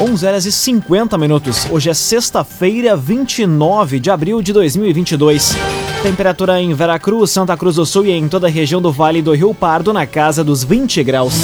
[0.00, 1.66] 11 horas e 50 minutos.
[1.70, 5.54] Hoje é sexta-feira, 29 de abril de 2022.
[6.02, 9.34] Temperatura em Veracruz, Santa Cruz do Sul e em toda a região do Vale do
[9.34, 11.34] Rio Pardo na casa dos 20 graus.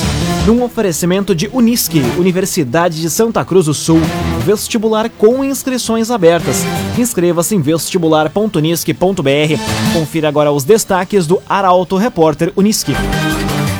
[0.46, 4.00] Num oferecimento de Unisque, Universidade de Santa Cruz do Sul.
[4.46, 6.64] Vestibular com inscrições abertas.
[6.96, 9.92] Inscreva-se em vestibular.unisque.br.
[9.92, 12.94] Confira agora os destaques do Arauto Repórter Unisque.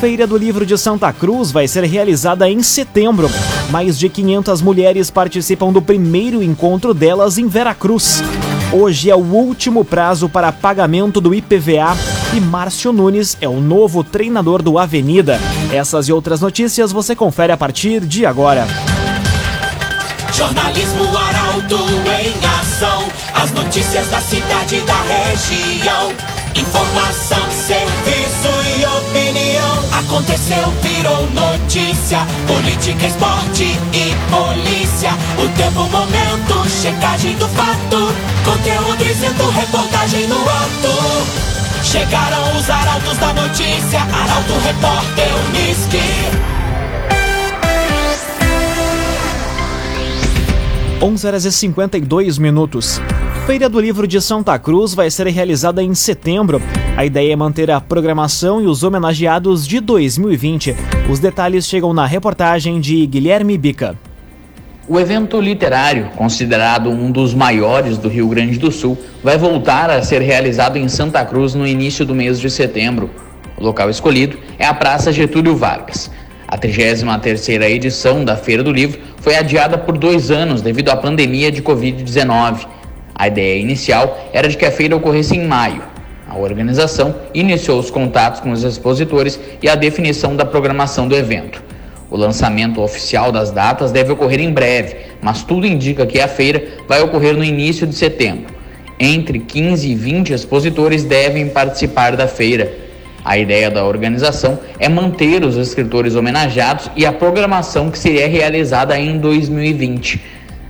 [0.00, 3.30] Feira do Livro de Santa Cruz vai ser realizada em setembro.
[3.70, 8.22] Mais de 500 mulheres participam do primeiro encontro delas em Veracruz.
[8.72, 11.96] Hoje é o último prazo para pagamento do IPVA
[12.34, 15.40] e Márcio Nunes é o novo treinador do Avenida.
[15.72, 18.66] Essas e outras notícias você confere a partir de agora.
[20.34, 23.04] Jornalismo Arauto em ação.
[23.32, 26.12] As notícias da cidade e da região.
[26.54, 28.25] Informação, serviço.
[30.16, 32.20] Aconteceu, virou notícia.
[32.46, 35.10] Política, esporte e polícia.
[35.36, 38.14] O tempo, momento, checagem do fato.
[38.42, 41.84] Conteúdo dizendo, reportagem no ato.
[41.84, 44.00] Chegaram os arautos da notícia.
[44.00, 46.00] Arauto, repórter, Unisque.
[51.02, 53.02] 11 horas e 52 minutos.
[53.46, 56.62] Feira do Livro de Santa Cruz vai ser realizada em setembro.
[56.96, 60.74] A ideia é manter a programação e os homenageados de 2020.
[61.10, 63.98] Os detalhes chegam na reportagem de Guilherme Bica.
[64.88, 70.02] O evento literário, considerado um dos maiores do Rio Grande do Sul, vai voltar a
[70.02, 73.10] ser realizado em Santa Cruz no início do mês de setembro.
[73.58, 76.10] O local escolhido é a Praça Getúlio Vargas.
[76.48, 81.52] A 33ª edição da Feira do Livro foi adiada por dois anos devido à pandemia
[81.52, 82.66] de Covid-19.
[83.14, 85.95] A ideia inicial era de que a feira ocorresse em maio.
[86.28, 91.62] A organização iniciou os contatos com os expositores e a definição da programação do evento.
[92.10, 96.62] O lançamento oficial das datas deve ocorrer em breve, mas tudo indica que a feira
[96.88, 98.54] vai ocorrer no início de setembro.
[98.98, 102.86] Entre 15 e 20 expositores devem participar da feira
[103.26, 108.96] a ideia da organização é manter os escritores homenageados e a programação que seria realizada
[108.96, 110.22] em 2020.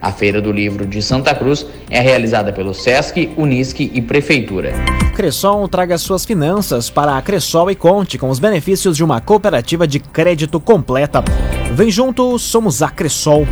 [0.06, 4.72] A Feira do Livro de Santa Cruz é realizada pelo SESC, Unisque e Prefeitura.
[5.16, 9.84] Cressol traga suas finanças para a Cressol e conte com os benefícios de uma cooperativa
[9.84, 11.24] de crédito completa.
[11.72, 13.48] Vem junto, somos a Cressol.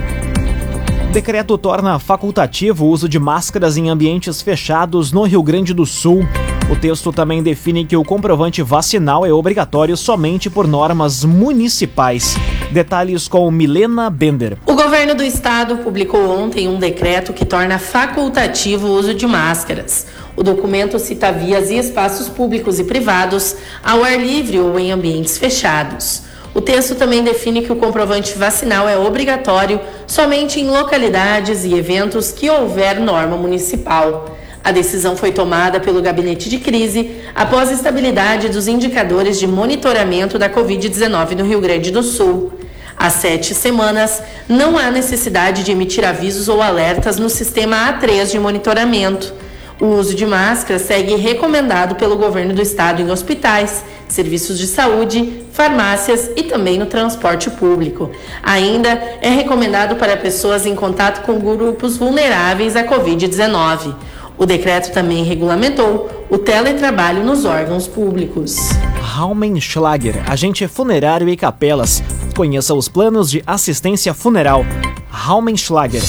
[1.12, 6.24] Decreto torna facultativo o uso de máscaras em ambientes fechados no Rio Grande do Sul.
[6.70, 12.36] O texto também define que o comprovante vacinal é obrigatório somente por normas municipais.
[12.70, 14.56] Detalhes com Milena Bender.
[14.64, 20.06] O governo do estado publicou ontem um decreto que torna facultativo o uso de máscaras.
[20.34, 25.36] O documento cita vias e espaços públicos e privados, ao ar livre ou em ambientes
[25.36, 26.22] fechados.
[26.54, 32.32] O texto também define que o comprovante vacinal é obrigatório somente em localidades e eventos
[32.32, 34.34] que houver norma municipal.
[34.64, 40.38] A decisão foi tomada pelo gabinete de crise após a estabilidade dos indicadores de monitoramento
[40.38, 42.50] da Covid-19 no Rio Grande do Sul.
[42.96, 48.38] Há sete semanas, não há necessidade de emitir avisos ou alertas no sistema A3 de
[48.38, 49.34] monitoramento.
[49.78, 55.44] O uso de máscara segue recomendado pelo governo do estado em hospitais, serviços de saúde,
[55.52, 58.10] farmácias e também no transporte público.
[58.42, 58.88] Ainda
[59.20, 63.94] é recomendado para pessoas em contato com grupos vulneráveis à Covid-19.
[64.36, 68.56] O decreto também regulamentou o teletrabalho nos órgãos públicos.
[69.00, 72.02] Raumenschlager, agente funerário e capelas.
[72.36, 74.64] Conheça os planos de assistência funeral.
[75.08, 76.02] Raumenschlager.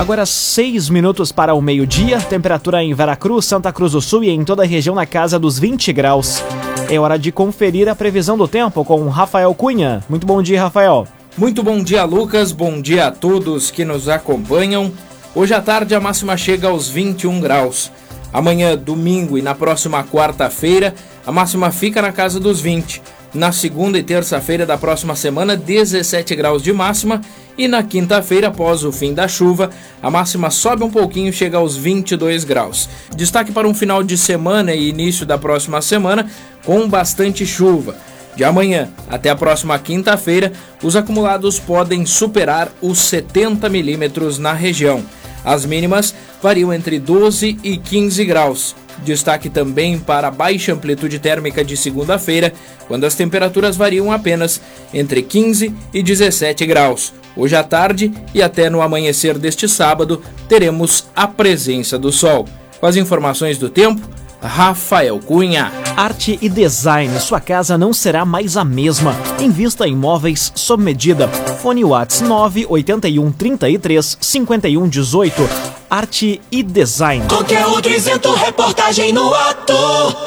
[0.00, 4.42] Agora seis minutos para o meio-dia, temperatura em Veracruz, Santa Cruz do Sul e em
[4.42, 6.42] toda a região na casa dos 20 graus.
[6.90, 10.02] É hora de conferir a previsão do tempo com Rafael Cunha.
[10.08, 11.06] Muito bom dia, Rafael.
[11.38, 12.50] Muito bom dia, Lucas.
[12.50, 14.90] Bom dia a todos que nos acompanham.
[15.34, 17.90] Hoje à tarde a máxima chega aos 21 graus.
[18.30, 20.94] Amanhã, domingo e na próxima quarta-feira,
[21.26, 23.00] a máxima fica na casa dos 20.
[23.32, 27.22] Na segunda e terça-feira da próxima semana, 17 graus de máxima.
[27.56, 29.70] E na quinta-feira, após o fim da chuva,
[30.02, 32.86] a máxima sobe um pouquinho e chega aos 22 graus.
[33.16, 36.26] Destaque para um final de semana e início da próxima semana
[36.62, 37.96] com bastante chuva.
[38.36, 40.52] De amanhã até a próxima quinta-feira,
[40.82, 45.02] os acumulados podem superar os 70 milímetros na região.
[45.44, 48.76] As mínimas variam entre 12 e 15 graus.
[49.04, 52.52] Destaque também para a baixa amplitude térmica de segunda-feira,
[52.86, 54.60] quando as temperaturas variam apenas
[54.92, 57.12] entre 15 e 17 graus.
[57.36, 62.46] Hoje à tarde e até no amanhecer deste sábado teremos a presença do sol.
[62.78, 64.06] Com as informações do tempo,
[64.42, 65.70] Rafael Cunha.
[65.96, 69.14] Arte e design, sua casa não será mais a mesma.
[69.40, 71.28] Invista em móveis sob medida.
[71.28, 75.48] Fone Whats 981 33 51 18.
[75.88, 77.24] Arte e design.
[77.28, 79.74] Conteúdo isento, reportagem no ato.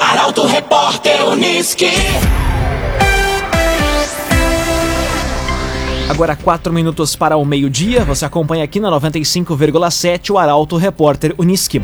[0.00, 1.90] Arauto Repórter Uniski.
[6.08, 8.04] Agora, quatro minutos para o meio-dia.
[8.04, 11.82] Você acompanha aqui na 95,7 o Arauto Repórter Uniski.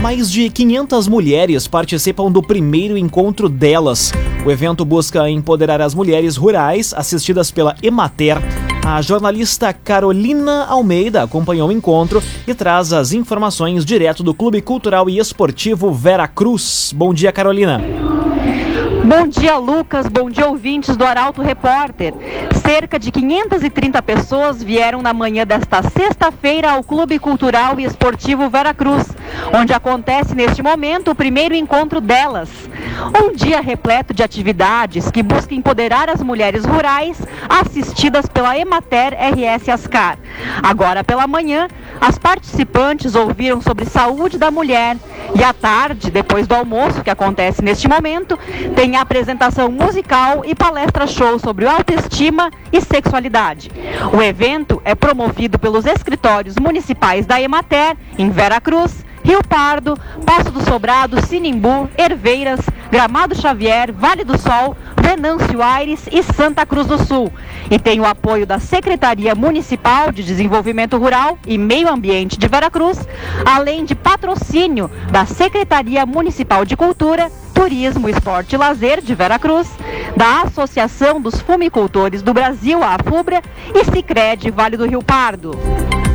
[0.00, 4.12] Mais de 500 mulheres participam do primeiro encontro delas.
[4.44, 8.36] O evento busca empoderar as mulheres rurais assistidas pela Emater.
[8.86, 15.10] A jornalista Carolina Almeida acompanhou o encontro e traz as informações direto do Clube Cultural
[15.10, 16.92] e Esportivo Vera Cruz.
[16.94, 17.80] Bom dia, Carolina.
[19.06, 20.08] Bom dia, Lucas.
[20.08, 22.12] Bom dia, ouvintes do Arauto Repórter.
[22.60, 28.74] Cerca de 530 pessoas vieram na manhã desta sexta-feira ao Clube Cultural e Esportivo Vera
[28.74, 29.06] Cruz,
[29.54, 32.50] onde acontece neste momento o primeiro encontro delas.
[33.22, 37.16] Um dia repleto de atividades que busca empoderar as mulheres rurais
[37.48, 40.18] assistidas pela Emater RS Ascar.
[40.60, 41.68] Agora pela manhã,
[42.00, 44.96] as participantes ouviram sobre saúde da mulher
[45.34, 48.38] e à tarde, depois do almoço que acontece neste momento,
[48.74, 53.70] tem apresentação musical e palestra show sobre autoestima e sexualidade.
[54.12, 60.52] O evento é promovido pelos escritórios municipais da Emater em Vera Cruz, Rio Pardo, Passo
[60.52, 62.60] do Sobrado, Sinimbu, Herveiras,
[62.92, 67.32] Gramado Xavier, Vale do Sol, Venâncio Aires e Santa Cruz do Sul.
[67.68, 73.04] E tem o apoio da Secretaria Municipal de Desenvolvimento Rural e Meio Ambiente de Veracruz,
[73.44, 79.68] além de patrocínio da Secretaria Municipal de Cultura, Turismo, Esporte e Lazer de Veracruz,
[80.16, 83.42] da Associação dos Fumicultores do Brasil, a AFUBRA,
[83.74, 85.50] e Sicredi Vale do Rio Pardo.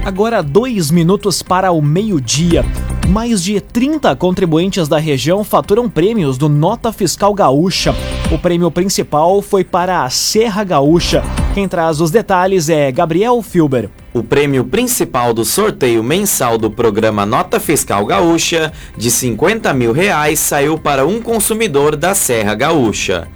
[0.06, 2.64] Agora, dois minutos para o meio-dia.
[3.12, 7.94] Mais de 30 contribuintes da região faturam prêmios do Nota Fiscal Gaúcha.
[8.32, 11.22] O prêmio principal foi para a Serra Gaúcha.
[11.54, 13.90] Quem traz os detalhes é Gabriel Filber.
[14.14, 20.40] O prêmio principal do sorteio mensal do programa Nota Fiscal Gaúcha, de 50 mil reais,
[20.40, 23.28] saiu para um consumidor da Serra Gaúcha.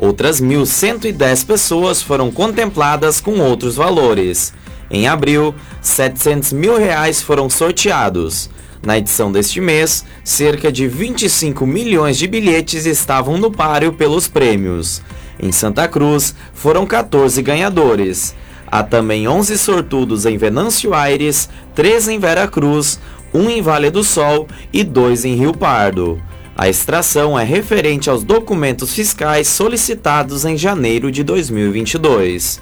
[0.00, 4.54] Outras 1.110 pessoas foram contempladas com outros valores.
[4.88, 8.48] Em abril, 700 mil reais foram sorteados.
[8.82, 15.02] Na edição deste mês, cerca de 25 milhões de bilhetes estavam no páreo pelos prêmios.
[15.40, 18.34] Em Santa Cruz, foram 14 ganhadores.
[18.66, 23.00] Há também 11 sortudos em Venâncio Aires, 3 em Vera Cruz,
[23.32, 26.20] 1 em Vale do Sol e 2 em Rio Pardo.
[26.56, 32.60] A extração é referente aos documentos fiscais solicitados em janeiro de 2022.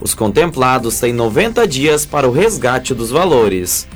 [0.00, 3.88] Os contemplados têm 90 dias para o resgate dos valores.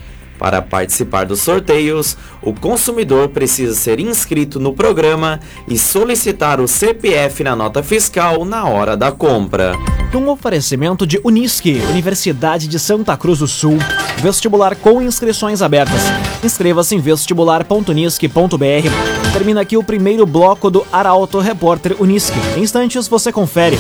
[0.43, 7.45] Para participar dos sorteios, o consumidor precisa ser inscrito no programa e solicitar o CPF
[7.45, 9.77] na nota fiscal na hora da compra.
[10.13, 13.79] Um oferecimento de Unisque, Universidade de Santa Cruz do Sul.
[14.17, 16.03] Vestibular com inscrições abertas.
[16.43, 19.33] Inscreva-se em vestibular.unisque.br.
[19.33, 22.37] Termina aqui o primeiro bloco do Arauto Repórter Unisque.
[22.57, 23.79] Em instantes você confere.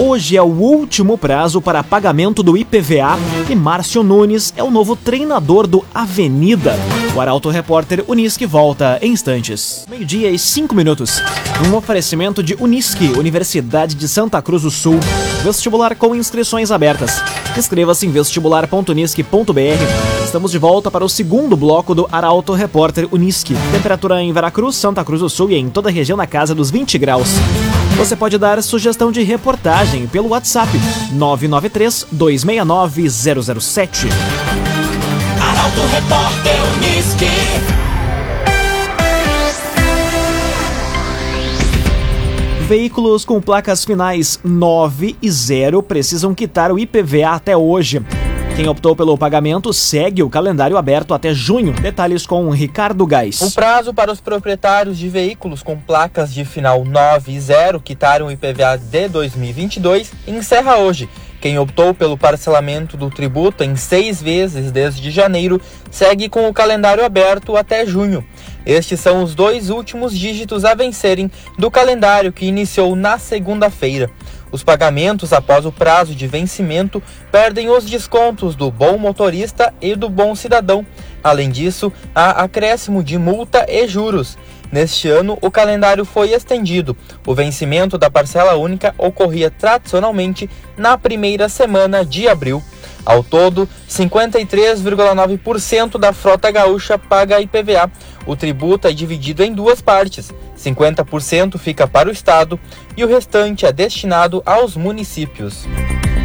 [0.00, 3.18] Hoje é o último prazo para pagamento do IPVA
[3.50, 6.76] e Márcio Nunes é o novo treinador do Avenida.
[7.16, 9.84] O Arauto Repórter Unisque volta em instantes.
[9.90, 11.20] Meio-dia e cinco minutos.
[11.68, 15.00] Um oferecimento de Unisque, Universidade de Santa Cruz do Sul.
[15.42, 17.20] Vestibular com inscrições abertas.
[17.56, 20.24] Inscreva-se em vestibular.unisque.br.
[20.24, 23.56] Estamos de volta para o segundo bloco do Arauto Repórter Unisque.
[23.72, 26.70] Temperatura em Veracruz, Santa Cruz do Sul e em toda a região na casa dos
[26.70, 27.30] 20 graus.
[27.98, 30.70] Você pode dar sugestão de reportagem pelo WhatsApp
[31.10, 33.10] 993 269
[33.60, 34.06] 007.
[35.42, 37.26] Arauto Repórter Uniski.
[42.68, 48.00] Veículos com placas finais 9 e 0 precisam quitar o IPVA até hoje.
[48.58, 51.72] Quem optou pelo pagamento segue o calendário aberto até junho.
[51.74, 53.40] Detalhes com Ricardo Gás.
[53.40, 58.26] O prazo para os proprietários de veículos com placas de final 9 e 0 quitarem
[58.26, 61.08] o IPVA de 2022 encerra hoje.
[61.40, 67.04] Quem optou pelo parcelamento do tributo em seis vezes desde janeiro segue com o calendário
[67.04, 68.24] aberto até junho.
[68.66, 74.10] Estes são os dois últimos dígitos a vencerem do calendário que iniciou na segunda-feira.
[74.50, 80.08] Os pagamentos após o prazo de vencimento perdem os descontos do bom motorista e do
[80.08, 80.86] bom cidadão.
[81.22, 84.38] Além disso, há acréscimo de multa e juros.
[84.70, 86.96] Neste ano, o calendário foi estendido.
[87.26, 92.62] O vencimento da parcela única ocorria tradicionalmente na primeira semana de abril.
[93.04, 97.90] Ao todo, 53,9% da frota gaúcha paga IPVA.
[98.26, 102.60] O tributo é dividido em duas partes: 50% fica para o Estado
[102.96, 105.64] e o restante é destinado aos municípios.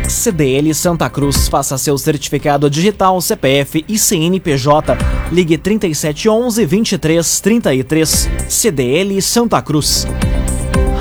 [0.09, 1.47] CDL Santa Cruz.
[1.47, 4.97] Faça seu certificado digital, CPF e CNPJ.
[5.31, 8.29] Ligue 3711 2333.
[8.47, 10.05] CDL Santa Cruz.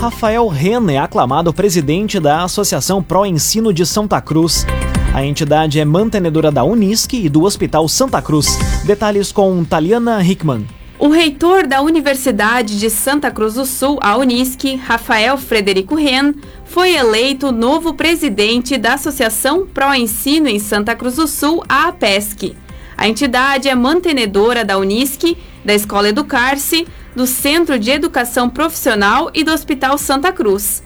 [0.00, 4.66] Rafael Renner é aclamado presidente da Associação Pro Ensino de Santa Cruz.
[5.14, 8.46] A entidade é mantenedora da Unisc e do Hospital Santa Cruz.
[8.86, 10.66] Detalhes com Taliana Hickman.
[10.98, 16.32] O reitor da Universidade de Santa Cruz do Sul, a Unisc, Rafael Frederico Ren,
[16.64, 22.56] foi eleito novo presidente da Associação Pro Ensino em Santa Cruz do Sul, a APESC.
[22.96, 29.44] A entidade é mantenedora da Unisc, da Escola Educar-se, do Centro de Educação Profissional e
[29.44, 30.82] do Hospital Santa Cruz.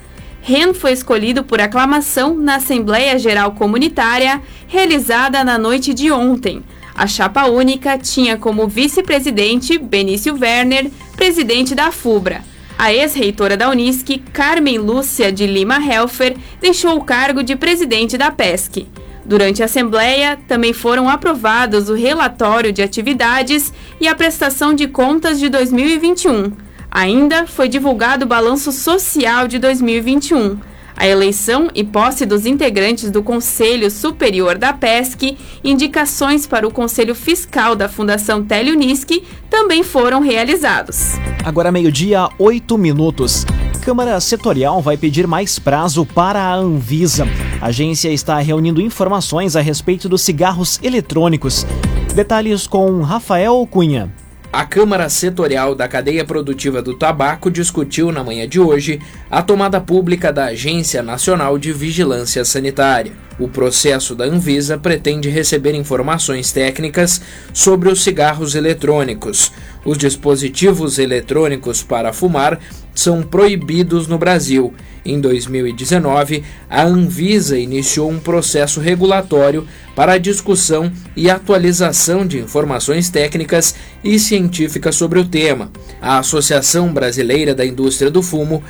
[0.48, 6.62] Ren foi escolhido por aclamação na Assembleia Geral Comunitária, realizada na noite de ontem,
[6.94, 12.44] a chapa única tinha como vice-presidente Benício Werner, presidente da FUBRA.
[12.78, 18.30] A ex-reitora da Unisc, Carmen Lúcia de Lima Helfer, deixou o cargo de presidente da
[18.30, 18.86] PESC.
[19.24, 25.40] Durante a Assembleia, também foram aprovados o relatório de atividades e a prestação de contas
[25.40, 26.65] de 2021.
[26.96, 30.58] Ainda foi divulgado o balanço social de 2021
[30.96, 37.14] a eleição e posse dos integrantes do Conselho Superior da PESC, indicações para o Conselho
[37.14, 39.10] Fiscal da Fundação Teleunisc
[39.50, 41.16] também foram realizados.
[41.44, 43.44] Agora meio-dia, oito minutos.
[43.82, 47.28] Câmara Setorial vai pedir mais prazo para a Anvisa.
[47.60, 51.66] A agência está reunindo informações a respeito dos cigarros eletrônicos.
[52.14, 54.10] Detalhes com Rafael Cunha.
[54.56, 59.80] A Câmara Setorial da Cadeia Produtiva do Tabaco discutiu na manhã de hoje a tomada
[59.80, 63.12] pública da Agência Nacional de Vigilância Sanitária.
[63.38, 67.20] O processo da Anvisa pretende receber informações técnicas
[67.52, 69.52] sobre os cigarros eletrônicos.
[69.84, 72.58] Os dispositivos eletrônicos para fumar
[72.94, 74.74] são proibidos no Brasil.
[75.04, 83.08] Em 2019, a Anvisa iniciou um processo regulatório para a discussão e atualização de informações
[83.08, 85.70] técnicas e científicas sobre o tema.
[86.02, 88.64] A Associação Brasileira da Indústria do Fumo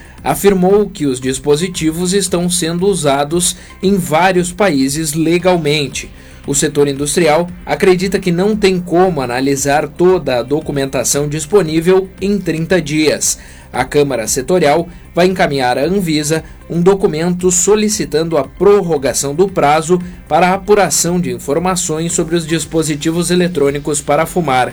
[0.47, 6.09] afirmou que os dispositivos estão sendo usados em vários países legalmente.
[6.47, 12.81] O setor industrial acredita que não tem como analisar toda a documentação disponível em 30
[12.81, 13.41] dias.
[13.73, 20.50] A Câmara Setorial vai encaminhar à Anvisa um documento solicitando a prorrogação do prazo para
[20.50, 24.73] a apuração de informações sobre os dispositivos eletrônicos para fumar.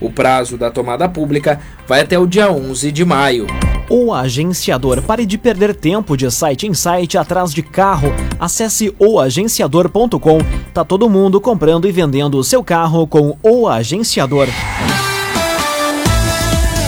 [0.00, 3.46] O prazo da tomada pública vai até o dia 11 de maio.
[3.88, 5.02] O agenciador.
[5.02, 8.12] Pare de perder tempo de site em site atrás de carro.
[8.38, 10.38] Acesse oagenciador.com.
[10.72, 14.48] Tá todo mundo comprando e vendendo o seu carro com o agenciador.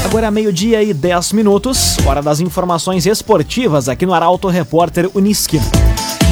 [0.05, 5.59] Agora meio-dia e 10 minutos, hora das informações esportivas aqui no Arauto Repórter Uniski.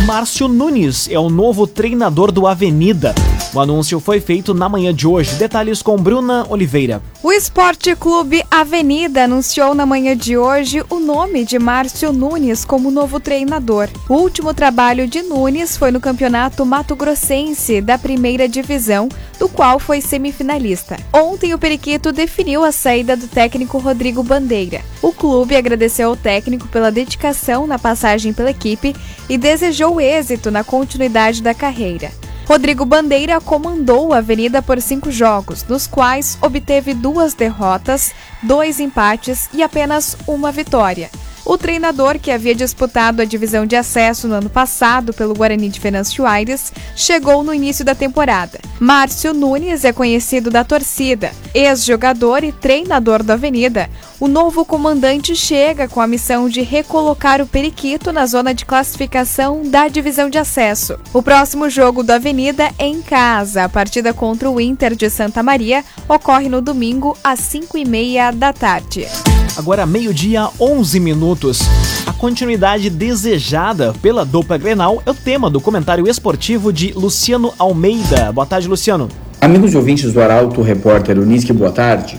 [0.04, 3.14] Márcio Nunes é o novo treinador do Avenida.
[3.52, 5.35] O anúncio foi feito na manhã de hoje.
[5.35, 7.02] Detalhes com Bruna Oliveira.
[7.21, 12.92] O Esporte Clube Avenida anunciou na manhã de hoje o nome de Márcio Nunes como
[12.92, 13.88] novo treinador.
[14.09, 19.80] O último trabalho de Nunes foi no Campeonato Mato Grossense da primeira divisão, do qual
[19.80, 20.97] foi semifinalista.
[21.12, 24.80] Ontem o Periquito definiu a saída do técnico Rodrigo Bandeira.
[25.02, 28.95] O clube agradeceu ao técnico pela dedicação na passagem pela equipe
[29.28, 32.12] e desejou êxito na continuidade da carreira.
[32.47, 39.49] Rodrigo Bandeira comandou a Avenida por cinco jogos, nos quais obteve duas derrotas, dois empates
[39.52, 41.11] e apenas uma vitória.
[41.50, 45.80] O treinador, que havia disputado a divisão de acesso no ano passado pelo Guarani de
[45.80, 48.61] Venâncio Aires, chegou no início da temporada.
[48.78, 53.90] Márcio Nunes é conhecido da torcida, ex-jogador e treinador da Avenida.
[54.21, 59.62] O novo comandante chega com a missão de recolocar o Periquito na zona de classificação
[59.64, 61.00] da divisão de acesso.
[61.12, 63.64] O próximo jogo da Avenida é em casa.
[63.64, 68.30] A partida contra o Inter de Santa Maria ocorre no domingo às 5 e meia
[68.30, 69.09] da tarde.
[69.57, 71.39] Agora meio-dia, 11 minutos.
[72.06, 78.30] A continuidade desejada pela dupla Grenal é o tema do comentário esportivo de Luciano Almeida.
[78.30, 79.09] Boa tarde, Luciano.
[79.40, 82.18] Amigos ouvintes do Arauto, repórter Unisque, boa tarde.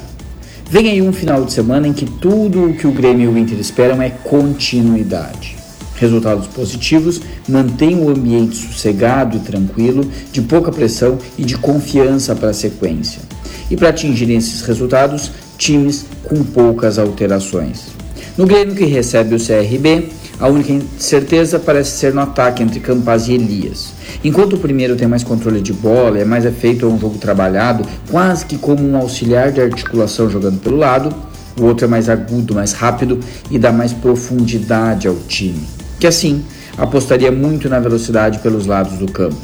[0.67, 3.37] Vem aí um final de semana em que tudo o que o Grêmio e o
[3.37, 5.55] Inter esperam é continuidade.
[5.97, 12.49] Resultados positivos mantêm o ambiente sossegado e tranquilo, de pouca pressão e de confiança para
[12.49, 13.21] a sequência.
[13.69, 18.00] E para atingir esses resultados, times com poucas alterações.
[18.37, 20.09] No Grêmio que recebe o CRB,
[20.41, 23.93] A única certeza parece ser no ataque entre Campaz e Elias.
[24.23, 27.85] Enquanto o primeiro tem mais controle de bola é mais efeito a um jogo trabalhado,
[28.09, 31.13] quase que como um auxiliar de articulação jogando pelo lado,
[31.59, 33.19] o outro é mais agudo, mais rápido
[33.51, 35.61] e dá mais profundidade ao time.
[35.99, 36.43] Que assim,
[36.75, 39.37] apostaria muito na velocidade pelos lados do campo.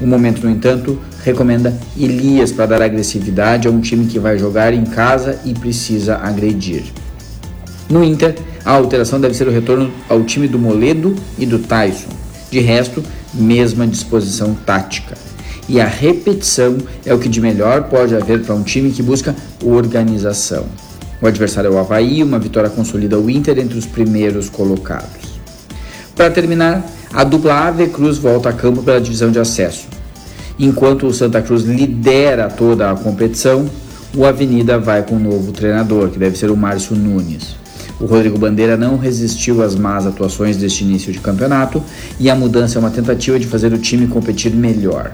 [0.00, 4.74] O momento, no entanto, recomenda Elias para dar agressividade a um time que vai jogar
[4.74, 6.82] em casa e precisa agredir.
[7.88, 12.08] No Inter, a alteração deve ser o retorno ao time do Moledo e do Tyson.
[12.50, 15.16] De resto, mesma disposição tática.
[15.68, 19.34] E a repetição é o que de melhor pode haver para um time que busca
[19.62, 20.66] organização.
[21.20, 25.34] O adversário é o Havaí, uma vitória consolida o Inter entre os primeiros colocados.
[26.14, 29.86] Para terminar, a dupla Ave Cruz volta a campo pela divisão de acesso.
[30.58, 33.68] Enquanto o Santa Cruz lidera toda a competição,
[34.16, 37.56] o Avenida vai com um novo treinador, que deve ser o Márcio Nunes.
[38.04, 41.82] O Rodrigo Bandeira não resistiu às más atuações deste início de campeonato
[42.20, 45.12] e a mudança é uma tentativa de fazer o time competir melhor.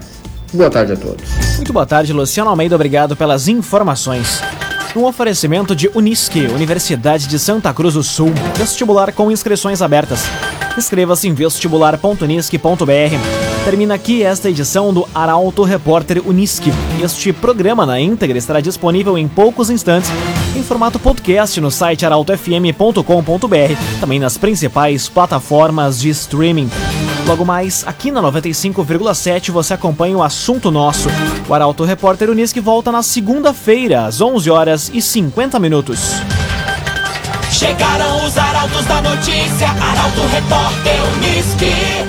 [0.53, 1.23] Boa tarde a todos.
[1.55, 2.75] Muito boa tarde, Luciano Almeida.
[2.75, 4.43] Obrigado pelas informações.
[4.97, 8.33] Um oferecimento de Unisque, Universidade de Santa Cruz do Sul.
[8.57, 10.25] Vestibular com inscrições abertas.
[10.77, 13.65] Inscreva-se em vestibular.unisque.br.
[13.65, 16.73] Termina aqui esta edição do Arauto Repórter Unisque.
[17.01, 20.11] Este programa na íntegra estará disponível em poucos instantes
[20.57, 26.71] em formato podcast no site arautofm.com.br, também nas principais plataformas de streaming.
[27.27, 31.09] Logo mais, aqui na 95,7 você acompanha o assunto nosso.
[31.49, 36.15] O Arauto Repórter Unisque volta na segunda-feira, às 11 horas e 50 minutos.
[37.53, 42.01] Chegaram os arautos da notícia, Arauto Repórter Unisque.